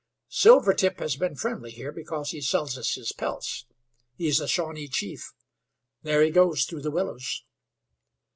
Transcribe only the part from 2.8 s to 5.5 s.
his pelts. He's a Shawnee chief.